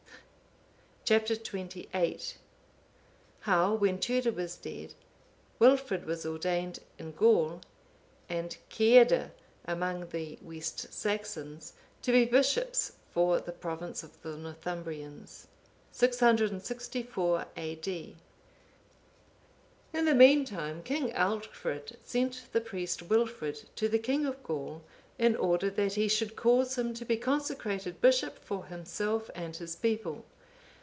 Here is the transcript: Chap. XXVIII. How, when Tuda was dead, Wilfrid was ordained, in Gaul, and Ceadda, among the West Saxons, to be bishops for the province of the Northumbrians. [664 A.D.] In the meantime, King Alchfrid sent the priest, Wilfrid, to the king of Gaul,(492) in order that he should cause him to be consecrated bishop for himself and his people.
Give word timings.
Chap. 1.03 1.27
XXVIII. 1.29 2.21
How, 3.41 3.73
when 3.73 3.99
Tuda 3.99 4.31
was 4.31 4.55
dead, 4.55 4.93
Wilfrid 5.59 6.05
was 6.05 6.25
ordained, 6.25 6.79
in 6.97 7.11
Gaul, 7.11 7.59
and 8.29 8.55
Ceadda, 8.69 9.31
among 9.65 10.07
the 10.09 10.39
West 10.41 10.93
Saxons, 10.93 11.73
to 12.01 12.13
be 12.13 12.23
bishops 12.23 12.93
for 13.13 13.41
the 13.41 13.51
province 13.51 14.03
of 14.03 14.21
the 14.21 14.37
Northumbrians. 14.37 15.47
[664 15.91 17.45
A.D.] 17.57 18.15
In 19.91 20.05
the 20.05 20.15
meantime, 20.15 20.81
King 20.81 21.11
Alchfrid 21.13 21.97
sent 22.05 22.43
the 22.53 22.61
priest, 22.61 23.01
Wilfrid, 23.09 23.65
to 23.75 23.89
the 23.89 23.99
king 23.99 24.25
of 24.25 24.41
Gaul,(492) 24.43 24.81
in 25.25 25.35
order 25.35 25.69
that 25.71 25.95
he 25.95 26.07
should 26.07 26.37
cause 26.37 26.77
him 26.77 26.93
to 26.93 27.03
be 27.03 27.17
consecrated 27.17 27.99
bishop 27.99 28.39
for 28.39 28.65
himself 28.67 29.29
and 29.35 29.57
his 29.57 29.75
people. 29.75 30.23